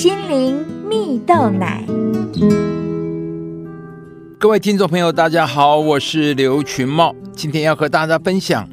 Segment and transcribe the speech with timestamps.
[0.00, 1.84] 心灵蜜豆奶。
[4.38, 8.66] 各位听众朋友，大家好，我是刘群茂，今天要和大家分享：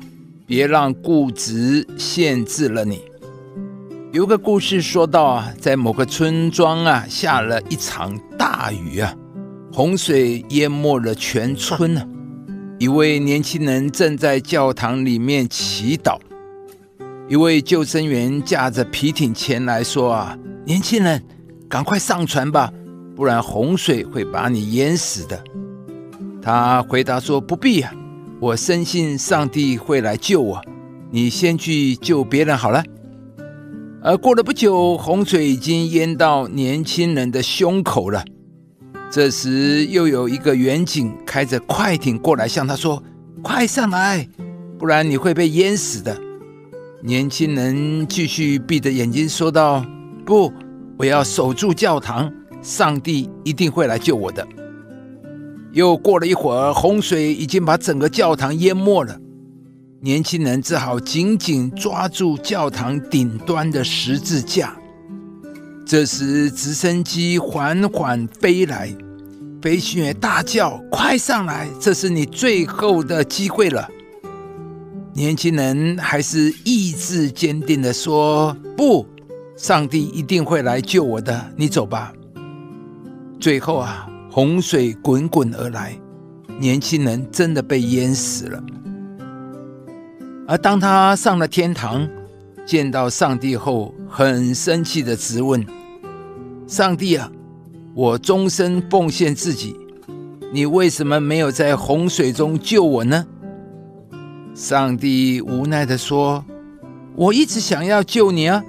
[0.46, 3.02] 别让固执限制了你。
[4.13, 9.14] 有个故事说到啊，在某个村庄啊，下了一场大雨啊，
[9.73, 12.02] 洪水淹没了全村呢。
[12.80, 16.18] 一位年轻人正在教堂里面祈祷，
[17.28, 20.38] 一位救生员驾着皮艇前来说：“啊，
[20.68, 21.23] 年轻人，
[21.70, 22.70] 赶快上船吧，
[23.16, 25.41] 不然洪水会把你淹死的。”
[26.44, 27.94] 他回答说：“不必啊，
[28.41, 30.61] 我深信上帝会来救我，
[31.09, 32.84] 你先去救别人好了。”
[34.03, 38.25] 而过了不久，洪水已经淹到年轻人的胸口了。
[39.09, 43.02] 这时，又有一个远景开着快艇过来，向他说
[43.41, 44.27] ：“快上来，
[44.77, 46.20] 不然你会被淹死的。”
[47.02, 49.86] 年轻人继续闭着眼睛说道
[50.27, 50.52] ：“不，
[50.98, 52.30] 我要守住教堂，
[52.62, 54.45] 上帝一定会来救我的。”
[55.72, 59.17] 又过了一会儿，洪水已经把整个教堂淹没了。
[60.02, 64.75] 年轻人只好紧紧抓住教堂顶端的十字架。
[65.86, 68.94] 这时，直升机缓缓飞来，
[69.61, 71.70] 飞行员大叫：“快上来！
[71.80, 73.88] 这是你最后的机会了！”
[75.16, 79.05] 年轻人还是意志坚定的说：“不，
[79.58, 81.52] 上帝一定会来救我的。
[81.58, 82.13] 你走吧。”
[83.39, 85.99] 最后啊，洪水滚滚而来，
[86.59, 88.64] 年轻人真的被淹死了。
[90.47, 92.08] 而当他上了天堂，
[92.66, 95.66] 见到上帝后，很生气的质问。
[96.66, 97.30] 上帝啊，
[97.94, 99.75] 我终身奉献自己，
[100.53, 103.25] 你为什么没有在洪水中救我呢？
[104.53, 106.44] 上帝无奈的说
[107.16, 108.64] ：“我一直想要救你啊！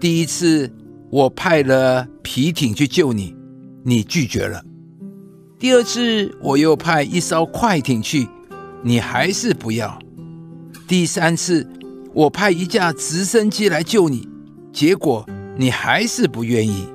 [0.00, 0.72] 第一次
[1.10, 3.36] 我派了皮艇去救你，
[3.84, 4.62] 你拒绝了；
[5.58, 8.26] 第二次我又派一艘快艇去，
[8.82, 9.98] 你还是不要；
[10.88, 11.68] 第三次
[12.14, 14.26] 我派一架直升机来救你，
[14.72, 15.26] 结果
[15.58, 16.88] 你还是不愿意。”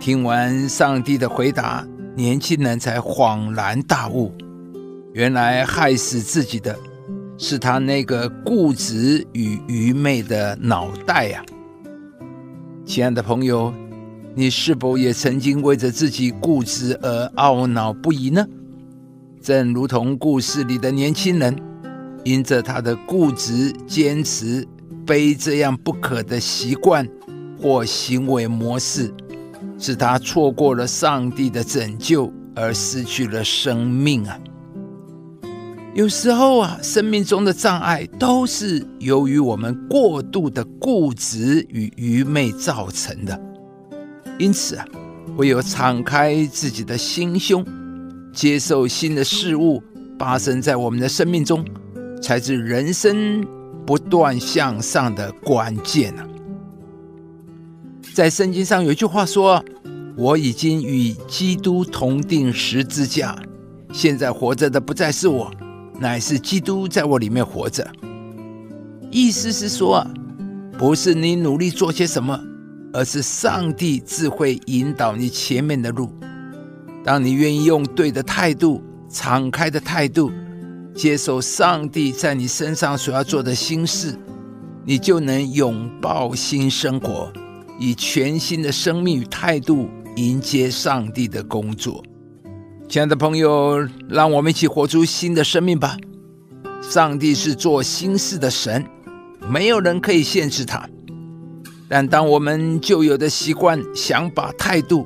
[0.00, 1.86] 听完上帝的回答，
[2.16, 4.32] 年轻人才恍然大悟，
[5.12, 6.76] 原来害死自己的
[7.38, 11.44] 是他那个固执与愚昧的脑袋呀！
[12.86, 13.74] 亲爱的朋友，
[14.36, 18.46] 你是否也曾经为着自己固执而懊恼不已呢？
[19.42, 21.56] 正如同故事里的年轻人，
[22.24, 24.64] 因着他的固执坚持
[25.04, 27.06] 非这样不可的习惯
[27.60, 29.12] 或行为模式。
[29.78, 34.38] 使他错过了上帝的拯救而失去了生命啊！
[35.96, 43.40] 有时候啊，生命中的障碍都是由于我们过度的固执与愚昧造成的。
[44.38, 44.84] 因此啊，
[45.38, 47.64] 唯有敞开自己的心胸，
[48.30, 49.82] 接受新的事物
[50.18, 51.64] 发生在我们的生命中，
[52.20, 53.42] 才是人生
[53.86, 56.28] 不断向上的关键啊！
[58.12, 59.64] 在圣经上有一句话说
[60.14, 63.34] ：“我已经与基督同定十字架，
[63.94, 65.50] 现在活着的不再是我，
[65.98, 67.90] 乃是基督在我里面活着。”
[69.10, 70.06] 意思是说，
[70.76, 72.38] 不是你努力做些什么，
[72.92, 76.10] 而是上帝智慧引导你前面的路。
[77.04, 80.30] 当你愿意用对的态度、敞开的态度，
[80.94, 84.18] 接受上帝在你身上所要做的新事，
[84.84, 87.32] 你就能拥抱新生活。
[87.78, 92.02] 以全新的生命与态度迎接上帝的工作，
[92.88, 95.96] 亲爱的朋友，让我们一起活出新的生命吧！
[96.80, 98.84] 上帝是做新事的神，
[99.50, 100.88] 没有人可以限制他。
[101.88, 105.04] 但当我们旧有的习惯、想法、态度，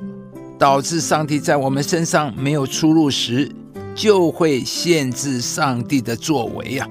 [0.59, 3.51] 导致上帝在我们身上没有出路时，
[3.95, 6.87] 就会限制上帝的作为呀。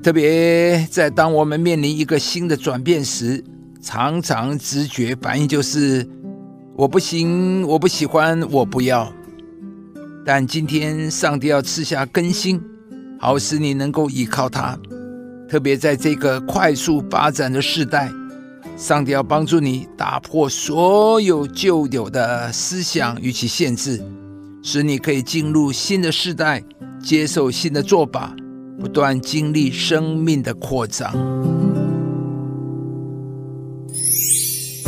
[0.00, 3.42] 特别在当我们面临一个新的转变时，
[3.82, 6.08] 常常直觉反应就是
[6.76, 9.12] 我不行，我不喜欢，我不要。
[10.28, 12.60] 但今天上帝要赐下更新，
[13.20, 14.76] 好使你能够依靠他。
[15.48, 18.10] 特别在这个快速发展的时代，
[18.76, 24.02] 上帝要帮助你打破所有旧有的思想与其限制，
[24.64, 26.60] 使你可以进入新的时代，
[27.00, 28.34] 接受新的做法，
[28.80, 31.14] 不断经历生命的扩张。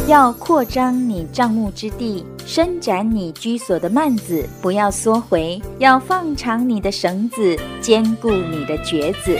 [0.09, 9.37] 要扩张你帐幕之地，伸展你居所的幔子，不要缩回；要放长你的绳子，坚固你的橛子。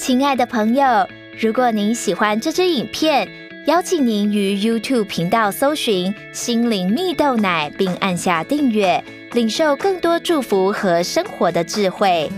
[0.00, 1.06] 亲爱的朋友，
[1.38, 3.28] 如果您喜欢这支影片，
[3.66, 12.30] 邀请您于 YouTube 频道搜寻“心灵蜜豆奶”，并按下订阅，领受更多祝福和生活的智慧。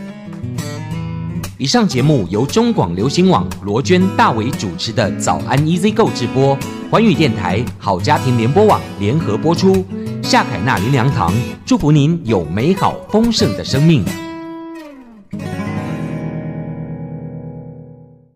[1.61, 6.57] 以上节目由中广流行网罗娟、大伟主持的《早安 Easy Go》直播，
[6.91, 9.85] 环宇电台好家庭联播网联合播出。
[10.23, 11.35] 夏凯娜林良堂
[11.67, 14.03] 祝福您有美好丰盛的生命。